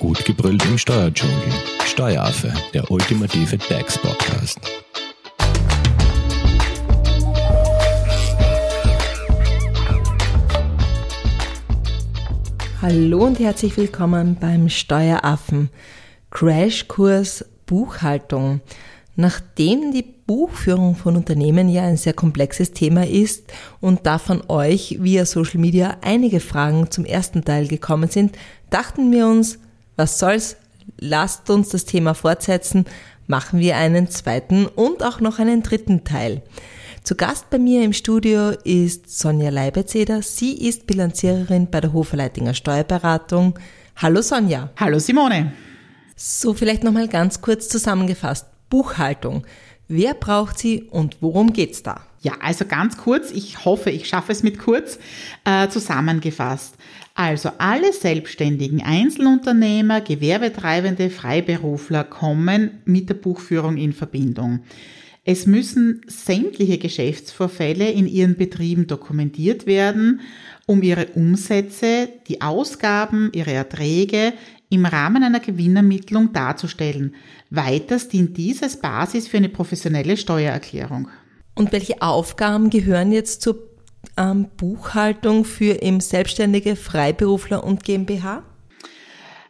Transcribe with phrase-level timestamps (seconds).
[0.00, 1.36] Gut gebrüllt im Steuerdschungel.
[1.84, 4.58] Steueraffe, der ultimative DAX-Podcast.
[12.80, 15.68] Hallo und herzlich willkommen beim Steueraffen.
[16.30, 18.62] Crashkurs Buchhaltung.
[19.16, 24.96] Nachdem die Buchführung von Unternehmen ja ein sehr komplexes Thema ist und da von euch
[25.02, 28.38] via Social Media einige Fragen zum ersten Teil gekommen sind,
[28.70, 29.58] dachten wir uns,
[30.00, 30.56] was soll's,
[30.98, 32.86] lasst uns das Thema fortsetzen,
[33.26, 36.40] machen wir einen zweiten und auch noch einen dritten Teil.
[37.02, 40.22] Zu Gast bei mir im Studio ist Sonja Leibetzeder.
[40.22, 43.58] Sie ist Bilanziererin bei der Hoferleitinger Steuerberatung.
[43.96, 44.70] Hallo Sonja.
[44.78, 45.52] Hallo Simone.
[46.16, 48.46] So, vielleicht nochmal ganz kurz zusammengefasst.
[48.70, 49.46] Buchhaltung.
[49.86, 52.06] Wer braucht sie und worum geht's da?
[52.22, 54.98] Ja, also ganz kurz, ich hoffe, ich schaffe es mit kurz
[55.44, 56.74] äh, zusammengefasst.
[57.14, 64.60] Also alle selbstständigen Einzelunternehmer, Gewerbetreibende, Freiberufler kommen mit der Buchführung in Verbindung.
[65.24, 70.20] Es müssen sämtliche Geschäftsvorfälle in ihren Betrieben dokumentiert werden,
[70.66, 74.32] um ihre Umsätze, die Ausgaben, ihre Erträge
[74.70, 77.14] im Rahmen einer Gewinnermittlung darzustellen.
[77.50, 81.08] Weiters dient dies als Basis für eine professionelle Steuererklärung.
[81.54, 83.58] Und welche Aufgaben gehören jetzt zur
[84.16, 88.42] ähm, Buchhaltung für im Selbstständige Freiberufler und GmbH?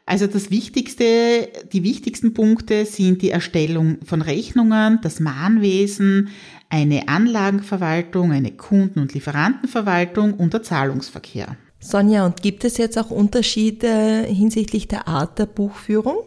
[0.07, 6.31] Also das Wichtigste, die wichtigsten Punkte sind die Erstellung von Rechnungen, das Mahnwesen,
[6.69, 11.57] eine Anlagenverwaltung, eine Kunden- und Lieferantenverwaltung und der Zahlungsverkehr.
[11.79, 16.19] Sonja, und gibt es jetzt auch Unterschiede hinsichtlich der Art der Buchführung?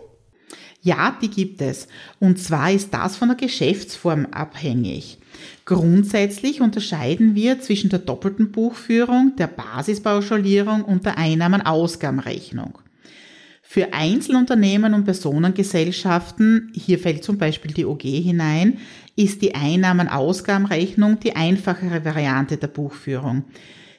[0.84, 1.88] Ja, die gibt es.
[2.20, 5.18] Und zwar ist das von der Geschäftsform abhängig.
[5.64, 12.80] Grundsätzlich unterscheiden wir zwischen der doppelten Buchführung, der Basispauschalierung und der Einnahmen-Ausgabenrechnung.
[13.62, 18.78] Für Einzelunternehmen und Personengesellschaften, hier fällt zum Beispiel die OG hinein,
[19.16, 23.46] ist die Einnahmen-Ausgabenrechnung die einfachere Variante der Buchführung.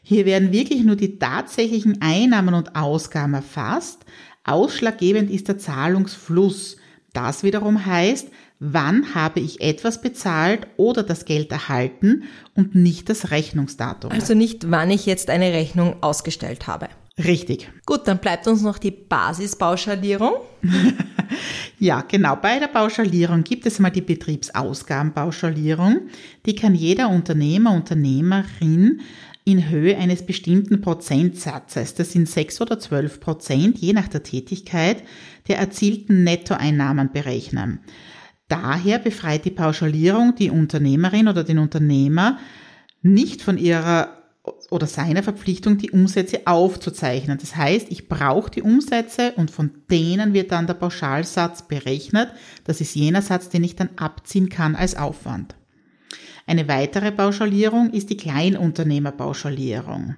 [0.02, 4.04] Hier werden wirklich nur die tatsächlichen Einnahmen und Ausgaben erfasst.
[4.44, 6.76] Ausschlaggebend ist der Zahlungsfluss.
[7.12, 8.28] Das wiederum heißt,
[8.60, 14.10] wann habe ich etwas bezahlt oder das Geld erhalten und nicht das Rechnungsdatum.
[14.10, 16.88] Also nicht, wann ich jetzt eine Rechnung ausgestellt habe.
[17.16, 17.70] Richtig.
[17.86, 20.32] Gut, dann bleibt uns noch die Basispauschalierung.
[21.78, 22.34] ja, genau.
[22.34, 26.08] Bei der Pauschalierung gibt es mal die Betriebsausgabenpauschalierung.
[26.44, 29.00] Die kann jeder Unternehmer, Unternehmerin
[29.44, 35.02] in Höhe eines bestimmten Prozentsatzes, das sind sechs oder zwölf Prozent, je nach der Tätigkeit,
[35.48, 37.80] der erzielten Nettoeinnahmen berechnen.
[38.48, 42.38] Daher befreit die Pauschalierung die Unternehmerin oder den Unternehmer
[43.02, 44.18] nicht von ihrer
[44.70, 47.38] oder seiner Verpflichtung, die Umsätze aufzuzeichnen.
[47.38, 52.28] Das heißt, ich brauche die Umsätze und von denen wird dann der Pauschalsatz berechnet.
[52.64, 55.54] Das ist jener Satz, den ich dann abziehen kann als Aufwand.
[56.46, 60.16] Eine weitere Pauschalierung ist die Kleinunternehmerpauschalierung.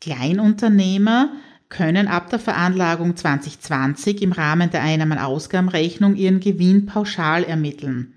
[0.00, 1.32] Kleinunternehmer
[1.68, 8.14] können ab der Veranlagung 2020 im Rahmen der Einnahmen-Ausgabenrechnung ihren Gewinn pauschal ermitteln.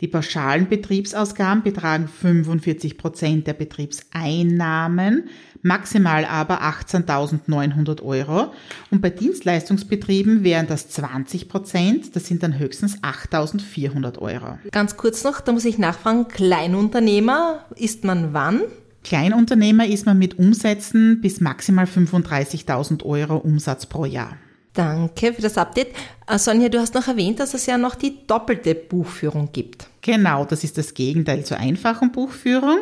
[0.00, 5.28] Die pauschalen Betriebsausgaben betragen 45 Prozent der Betriebseinnahmen,
[5.62, 8.52] maximal aber 18.900 Euro.
[8.90, 14.58] Und bei Dienstleistungsbetrieben wären das 20 Prozent, das sind dann höchstens 8.400 Euro.
[14.70, 18.60] Ganz kurz noch, da muss ich nachfragen, Kleinunternehmer ist man wann?
[19.04, 24.36] Kleinunternehmer ist man mit Umsätzen bis maximal 35.000 Euro Umsatz pro Jahr.
[24.74, 25.88] Danke für das Update.
[26.26, 29.86] Äh, Sonja, du hast noch erwähnt, dass es ja noch die doppelte Buchführung gibt.
[30.00, 32.78] Genau, das ist das Gegenteil zur einfachen Buchführung.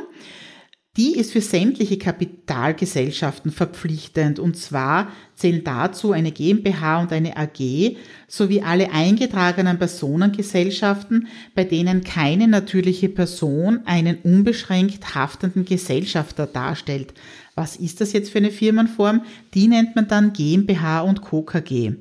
[0.96, 7.96] Die ist für sämtliche Kapitalgesellschaften verpflichtend und zwar zählen dazu eine GmbH und eine AG
[8.26, 17.14] sowie alle eingetragenen Personengesellschaften, bei denen keine natürliche Person einen unbeschränkt haftenden Gesellschafter darstellt.
[17.54, 19.22] Was ist das jetzt für eine Firmenform?
[19.54, 21.42] Die nennt man dann GmbH und Co.
[21.42, 21.92] KG.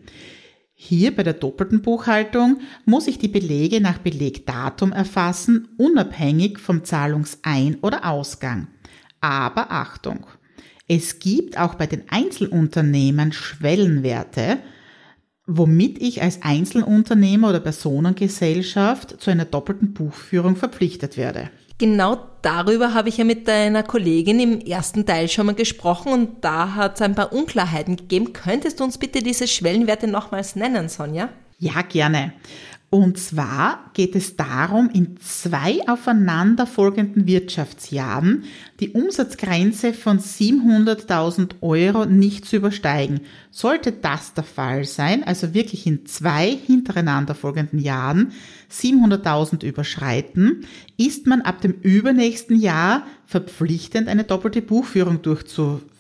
[0.74, 7.78] Hier bei der doppelten Buchhaltung muss ich die Belege nach Belegdatum erfassen, unabhängig vom Zahlungsein-
[7.82, 8.68] oder Ausgang.
[9.22, 10.26] Aber Achtung!
[10.88, 14.58] Es gibt auch bei den Einzelunternehmen Schwellenwerte,
[15.46, 21.52] womit ich als Einzelunternehmer oder Personengesellschaft zu einer doppelten Buchführung verpflichtet werde.
[21.80, 26.44] Genau darüber habe ich ja mit deiner Kollegin im ersten Teil schon mal gesprochen und
[26.44, 28.34] da hat es ein paar Unklarheiten gegeben.
[28.34, 31.30] Könntest du uns bitte diese Schwellenwerte nochmals nennen, Sonja?
[31.58, 32.34] Ja, gerne.
[32.92, 38.46] Und zwar geht es darum, in zwei aufeinanderfolgenden Wirtschaftsjahren
[38.80, 43.22] die Umsatzgrenze von 700.000 Euro nicht zu übersteigen.
[43.52, 48.32] Sollte das der Fall sein, also wirklich in zwei hintereinander folgenden Jahren
[48.72, 50.66] 700.000 überschreiten,
[50.98, 55.99] ist man ab dem übernächsten Jahr verpflichtend, eine doppelte Buchführung durchzuführen.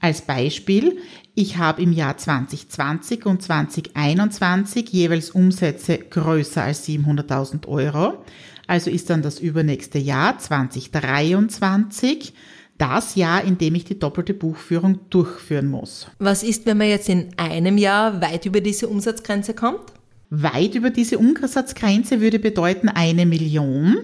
[0.00, 0.98] Als Beispiel,
[1.34, 8.24] ich habe im Jahr 2020 und 2021 jeweils Umsätze größer als 700.000 Euro.
[8.66, 12.32] Also ist dann das übernächste Jahr 2023
[12.78, 16.08] das Jahr, in dem ich die doppelte Buchführung durchführen muss.
[16.18, 19.92] Was ist, wenn man jetzt in einem Jahr weit über diese Umsatzgrenze kommt?
[20.28, 23.96] Weit über diese Umsatzgrenze würde bedeuten eine Million.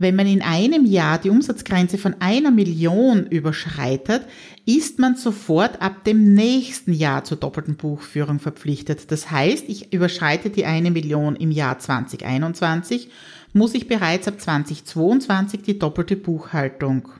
[0.00, 4.22] Wenn man in einem Jahr die Umsatzgrenze von einer Million überschreitet,
[4.64, 9.10] ist man sofort ab dem nächsten Jahr zur doppelten Buchführung verpflichtet.
[9.10, 13.10] Das heißt, ich überschreite die eine Million im Jahr 2021,
[13.52, 17.10] muss ich bereits ab 2022 die doppelte Buchhaltung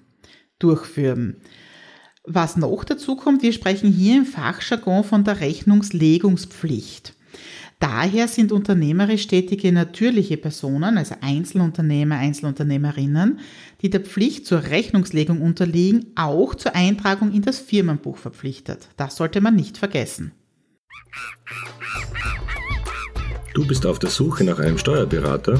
[0.58, 1.36] durchführen.
[2.24, 7.12] Was noch dazu kommt, wir sprechen hier im Fachjargon von der Rechnungslegungspflicht.
[7.80, 13.40] Daher sind unternehmerisch tätige natürliche Personen, also Einzelunternehmer, Einzelunternehmerinnen,
[13.80, 18.88] die der Pflicht zur Rechnungslegung unterliegen, auch zur Eintragung in das Firmenbuch verpflichtet.
[18.98, 20.32] Das sollte man nicht vergessen.
[23.54, 25.58] Du bist auf der Suche nach einem Steuerberater?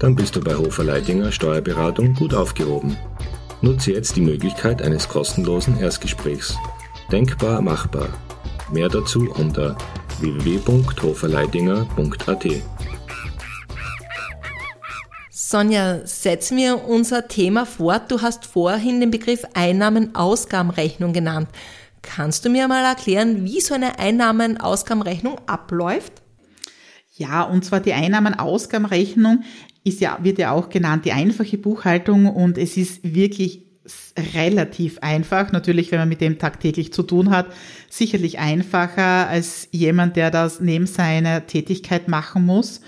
[0.00, 2.96] Dann bist du bei Hofer Leidinger Steuerberatung gut aufgehoben.
[3.62, 6.56] Nutze jetzt die Möglichkeit eines kostenlosen Erstgesprächs.
[7.12, 8.08] Denkbar machbar.
[8.72, 9.78] Mehr dazu unter
[10.20, 12.46] www.hoferleidinger.at.
[15.30, 18.10] Sonja, setzen wir unser Thema fort.
[18.10, 21.48] Du hast vorhin den Begriff Einnahmen-Ausgabenrechnung genannt.
[22.02, 26.12] Kannst du mir mal erklären, wie so eine Einnahmen-Ausgabenrechnung abläuft?
[27.16, 29.44] Ja, und zwar die Einnahmen-Ausgabenrechnung
[29.84, 33.63] ist ja, wird ja auch genannt die einfache Buchhaltung und es ist wirklich
[34.34, 35.52] relativ einfach.
[35.52, 37.46] Natürlich, wenn man mit dem tagtäglich zu tun hat,
[37.88, 42.80] sicherlich einfacher als jemand, der das neben seiner Tätigkeit machen muss.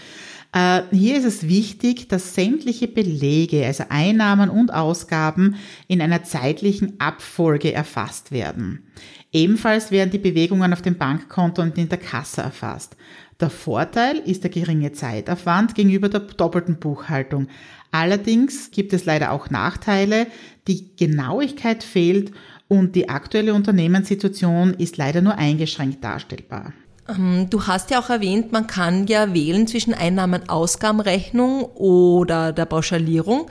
[0.53, 5.57] Äh, hier ist es wichtig, dass sämtliche Belege, also Einnahmen und Ausgaben,
[5.87, 8.87] in einer zeitlichen Abfolge erfasst werden.
[9.33, 12.97] Ebenfalls werden die Bewegungen auf dem Bankkonto und in der Kasse erfasst.
[13.39, 17.49] Der Vorteil ist der geringe Zeitaufwand gegenüber der doppelten Buchhaltung.
[17.91, 20.27] Allerdings gibt es leider auch Nachteile.
[20.69, 22.33] Die Genauigkeit fehlt
[22.69, 26.73] und die aktuelle Unternehmenssituation ist leider nur eingeschränkt darstellbar.
[27.09, 33.47] Ähm, du hast ja auch erwähnt, man kann ja wählen zwischen Einnahmen-Ausgabenrechnung oder der Pauschalierung.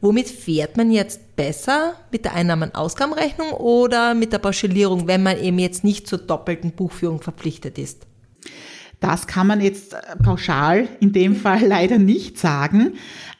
[0.00, 1.94] Womit fährt man jetzt besser?
[2.10, 7.20] Mit der Einnahmen-Ausgabenrechnung oder mit der Pauschalierung, wenn man eben jetzt nicht zur doppelten Buchführung
[7.20, 8.06] verpflichtet ist?
[9.00, 12.92] Das kann man jetzt äh, pauschal in dem Fall leider nicht sagen.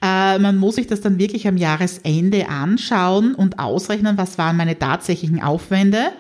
[0.03, 4.79] Äh, man muss sich das dann wirklich am Jahresende anschauen und ausrechnen, was waren meine
[4.79, 6.13] tatsächlichen Aufwände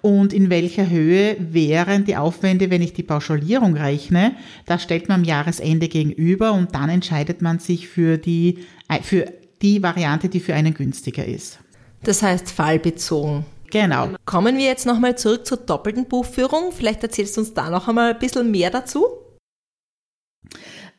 [0.00, 4.36] und in welcher Höhe wären die Aufwände, wenn ich die Pauschalierung rechne.
[4.64, 9.26] Das stellt man am Jahresende gegenüber und dann entscheidet man sich für die, äh, für
[9.60, 11.58] die Variante, die für einen günstiger ist.
[12.04, 13.44] Das heißt fallbezogen.
[13.70, 14.10] Genau.
[14.24, 16.72] Kommen wir jetzt nochmal zurück zur doppelten Buchführung.
[16.72, 19.06] Vielleicht erzählst du uns da noch einmal ein bisschen mehr dazu.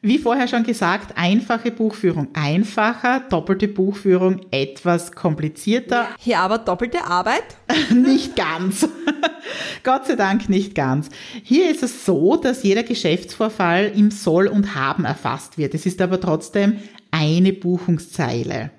[0.01, 6.07] Wie vorher schon gesagt, einfache Buchführung einfacher, doppelte Buchführung etwas komplizierter.
[6.18, 7.44] Hier aber doppelte Arbeit?
[7.94, 8.88] nicht ganz.
[9.83, 11.09] Gott sei Dank nicht ganz.
[11.44, 15.73] Hier ist es so, dass jeder Geschäftsvorfall im Soll und Haben erfasst wird.
[15.73, 16.80] Es ist aber trotzdem
[17.11, 18.71] eine Buchungszeile.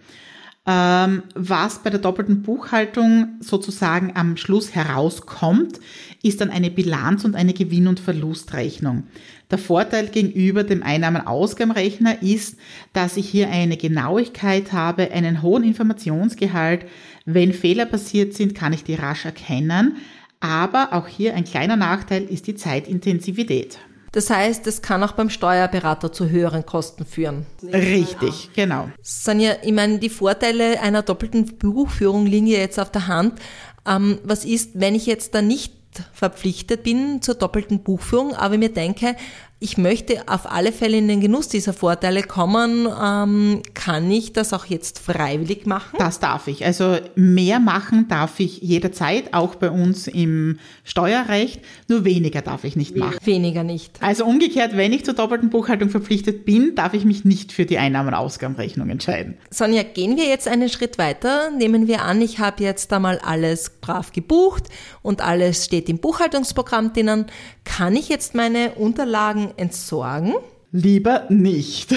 [0.70, 5.80] Ähm, was bei der doppelten Buchhaltung sozusagen am Schluss herauskommt,
[6.22, 9.04] ist dann eine Bilanz und eine Gewinn- und Verlustrechnung.
[9.50, 12.56] Der Vorteil gegenüber dem Einnahmen-Ausgabenrechner ist,
[12.92, 16.86] dass ich hier eine Genauigkeit habe, einen hohen Informationsgehalt.
[17.24, 19.96] Wenn Fehler passiert sind, kann ich die rasch erkennen.
[20.38, 23.78] Aber auch hier ein kleiner Nachteil ist die Zeitintensivität.
[24.12, 27.46] Das heißt, es kann auch beim Steuerberater zu höheren Kosten führen.
[27.62, 28.88] Richtig, genau.
[29.02, 33.40] Sonja, ich meine, die Vorteile einer doppelten Buchführung liegen ja jetzt auf der Hand.
[33.86, 35.74] Ähm, was ist, wenn ich jetzt da nicht
[36.12, 39.16] verpflichtet bin zur doppelten Buchführung, aber mir denke,
[39.62, 42.88] ich möchte auf alle Fälle in den Genuss dieser Vorteile kommen.
[43.00, 45.96] Ähm, kann ich das auch jetzt freiwillig machen?
[45.98, 46.64] Das darf ich.
[46.64, 51.60] Also mehr machen darf ich jederzeit, auch bei uns im Steuerrecht.
[51.88, 53.18] Nur weniger darf ich nicht machen.
[53.22, 54.02] Weniger nicht.
[54.02, 57.76] Also umgekehrt, wenn ich zur doppelten Buchhaltung verpflichtet bin, darf ich mich nicht für die
[57.76, 59.36] Einnahmen-Ausgabenrechnung entscheiden.
[59.50, 61.50] Sonja, gehen wir jetzt einen Schritt weiter.
[61.50, 64.64] Nehmen wir an, ich habe jetzt einmal alles brav gebucht
[65.02, 67.26] und alles steht im Buchhaltungsprogramm drinnen.
[67.64, 70.34] Kann ich jetzt meine Unterlagen entsorgen?
[70.72, 71.94] Lieber nicht.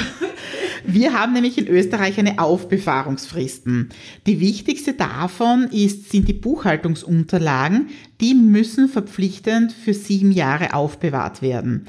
[0.86, 3.90] Wir haben nämlich in Österreich eine Aufbewahrungsfristen.
[4.28, 7.90] Die wichtigste davon ist, sind die Buchhaltungsunterlagen.
[8.20, 11.86] Die müssen verpflichtend für sieben Jahre aufbewahrt werden.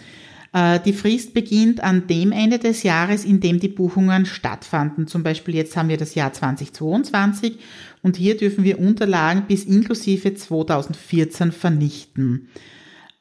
[0.53, 5.09] Äh, die Frist beginnt an dem Ende des Jahres, in dem die Buchungen stattfanden.
[5.09, 7.59] Zum Beispiel jetzt haben wir das Jahr 2022
[8.03, 12.49] und hier dürfen wir Unterlagen bis inklusive 2014 vernichten.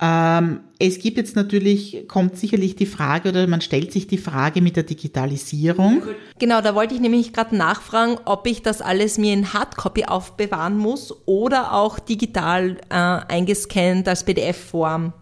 [0.06, 4.60] Ähm, es gibt jetzt natürlich, kommt sicherlich die Frage oder man stellt sich die Frage
[4.60, 6.04] mit der Digitalisierung.
[6.40, 10.78] Genau, da wollte ich nämlich gerade nachfragen, ob ich das alles mir in Hardcopy aufbewahren
[10.78, 15.14] muss oder auch digital äh, eingescannt als PDF-Form.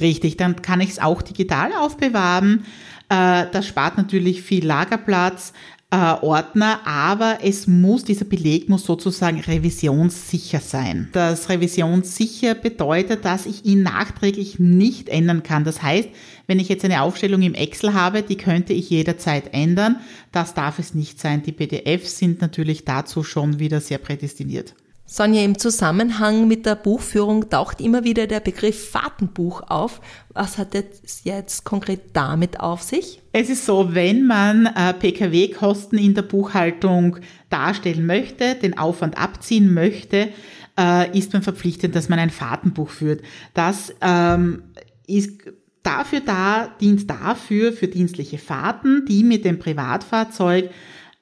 [0.00, 2.64] Richtig, dann kann ich es auch digital aufbewahren.
[3.10, 5.52] Äh, das spart natürlich viel Lagerplatz
[5.90, 11.08] äh, Ordner, aber es muss, dieser Beleg muss sozusagen revisionssicher sein.
[11.12, 15.64] Das revisionssicher bedeutet, dass ich ihn nachträglich nicht ändern kann.
[15.64, 16.08] Das heißt,
[16.48, 19.96] wenn ich jetzt eine Aufstellung im Excel habe, die könnte ich jederzeit ändern.
[20.32, 21.42] Das darf es nicht sein.
[21.42, 24.74] Die PDFs sind natürlich dazu schon wieder sehr prädestiniert.
[25.08, 30.00] Sonja, im Zusammenhang mit der Buchführung taucht immer wieder der Begriff Fahrtenbuch auf.
[30.30, 33.22] Was hat es jetzt konkret damit auf sich?
[33.32, 37.18] Es ist so, wenn man äh, Pkw-Kosten in der Buchhaltung
[37.50, 40.30] darstellen möchte, den Aufwand abziehen möchte,
[40.76, 43.22] äh, ist man verpflichtet, dass man ein Fahrtenbuch führt.
[43.54, 44.64] Das ähm,
[45.06, 45.38] ist
[45.84, 50.70] dafür da, dient dafür für dienstliche Fahrten, die mit dem Privatfahrzeug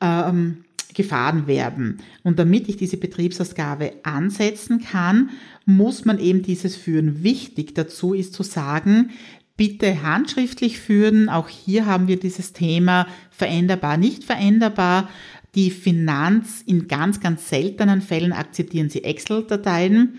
[0.01, 0.64] ähm,
[0.95, 1.99] gefahren werden.
[2.23, 5.31] Und damit ich diese Betriebsausgabe ansetzen kann,
[5.67, 7.23] muss man eben dieses führen.
[7.23, 9.11] Wichtig dazu ist zu sagen,
[9.57, 11.29] bitte handschriftlich führen.
[11.29, 15.09] Auch hier haben wir dieses Thema veränderbar, nicht veränderbar.
[15.55, 20.19] Die Finanz in ganz, ganz seltenen Fällen akzeptieren sie Excel-Dateien,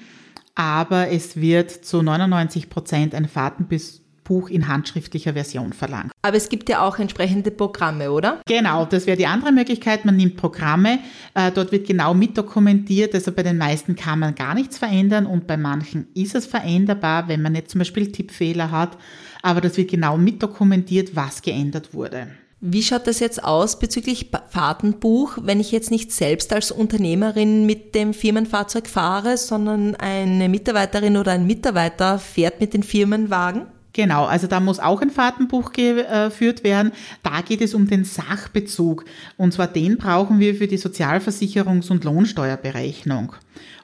[0.56, 6.12] aber es wird zu 99 Prozent ein Fahrtenbus Buch in handschriftlicher Version verlangt.
[6.22, 8.42] Aber es gibt ja auch entsprechende Programme, oder?
[8.46, 10.04] Genau, das wäre die andere Möglichkeit.
[10.04, 11.00] Man nimmt Programme,
[11.34, 13.16] äh, dort wird genau mitdokumentiert.
[13.16, 17.30] Also bei den meisten kann man gar nichts verändern und bei manchen ist es veränderbar,
[17.30, 18.98] wenn man jetzt zum Beispiel Tippfehler hat.
[19.42, 22.28] Aber das wird genau mitdokumentiert, was geändert wurde.
[22.68, 27.94] Wie schaut das jetzt aus bezüglich Fahrtenbuch, wenn ich jetzt nicht selbst als Unternehmerin mit
[27.94, 33.68] dem Firmenfahrzeug fahre, sondern eine Mitarbeiterin oder ein Mitarbeiter fährt mit den Firmenwagen?
[33.96, 36.92] Genau, also da muss auch ein Fahrtenbuch geführt werden.
[37.24, 39.06] Da geht es um den Sachbezug.
[39.38, 43.32] Und zwar den brauchen wir für die Sozialversicherungs- und Lohnsteuerberechnung.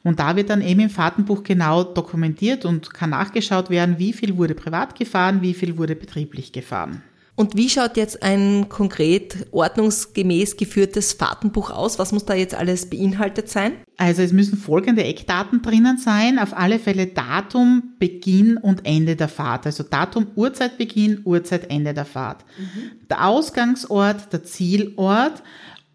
[0.04, 4.36] Und da wird dann eben im Fahrtenbuch genau dokumentiert und kann nachgeschaut werden, wie viel
[4.36, 7.02] wurde privat gefahren, wie viel wurde betrieblich gefahren.
[7.42, 11.98] Und wie schaut jetzt ein konkret ordnungsgemäß geführtes Fahrtenbuch aus?
[11.98, 13.78] Was muss da jetzt alles beinhaltet sein?
[13.98, 16.38] Also es müssen folgende Eckdaten drinnen sein.
[16.38, 19.66] Auf alle Fälle Datum, Beginn und Ende der Fahrt.
[19.66, 22.46] Also Datum, Uhrzeit, Beginn, Uhrzeit, Ende der Fahrt.
[22.60, 23.08] Mhm.
[23.10, 25.42] Der Ausgangsort, der Zielort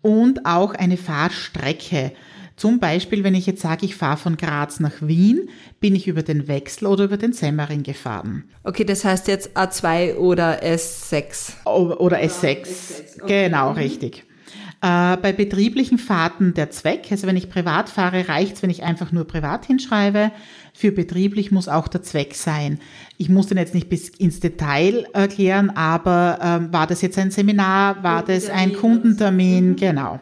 [0.02, 2.10] und auch eine Fahrstrecke.
[2.56, 6.22] Zum Beispiel, wenn ich jetzt sage, ich fahre von Graz nach Wien, bin ich über
[6.22, 8.44] den Wechsel oder über den Semmering gefahren.
[8.64, 11.66] Okay, das heißt jetzt A2 oder S6.
[11.66, 13.48] Oder S6, okay.
[13.48, 13.76] genau, mhm.
[13.76, 14.24] richtig.
[14.82, 18.82] Äh, bei betrieblichen Fahrten der Zweck, also wenn ich privat fahre, reicht es, wenn ich
[18.82, 20.32] einfach nur privat hinschreibe.
[20.74, 22.78] Für betrieblich muss auch der Zweck sein.
[23.18, 27.30] Ich muss den jetzt nicht bis ins Detail erklären, aber ähm, war das jetzt ein
[27.30, 29.76] Seminar, war das ein Kundentermin, mhm.
[29.76, 30.20] genau.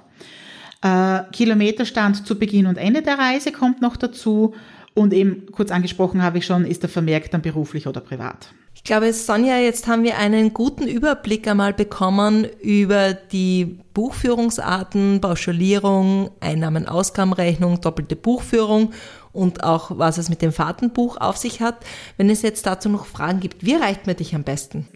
[0.85, 4.53] Äh, Kilometerstand zu Beginn und Ende der Reise kommt noch dazu.
[4.93, 8.53] Und eben kurz angesprochen habe ich schon, ist der vermerkt dann beruflich oder privat.
[8.75, 16.31] Ich glaube, Sonja, jetzt haben wir einen guten Überblick einmal bekommen über die Buchführungsarten, Pauschalierung,
[16.41, 18.93] Einnahmen-Ausgabenrechnung, doppelte Buchführung
[19.33, 21.79] und auch was es mit dem Fahrtenbuch auf sich hat.
[22.19, 24.87] Wenn es jetzt dazu noch Fragen gibt, wie erreicht man dich am besten?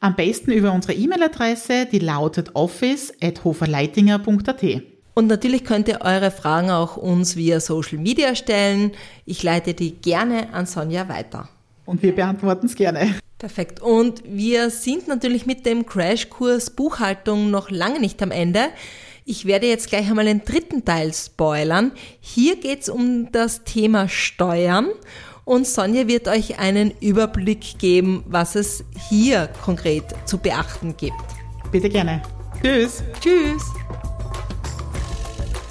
[0.00, 4.93] Am besten über unsere E-Mail-Adresse, die lautet office.hoferleitinger.at.
[5.14, 8.92] Und natürlich könnt ihr eure Fragen auch uns via Social Media stellen.
[9.24, 11.48] Ich leite die gerne an Sonja weiter.
[11.86, 13.14] Und wir beantworten es gerne.
[13.38, 13.80] Perfekt.
[13.80, 18.68] Und wir sind natürlich mit dem Crashkurs Buchhaltung noch lange nicht am Ende.
[19.24, 21.92] Ich werde jetzt gleich einmal den dritten Teil spoilern.
[22.20, 24.88] Hier geht es um das Thema Steuern
[25.44, 31.14] und Sonja wird euch einen Überblick geben, was es hier konkret zu beachten gibt.
[31.70, 32.22] Bitte gerne.
[32.62, 33.02] Tschüss.
[33.20, 33.62] Tschüss.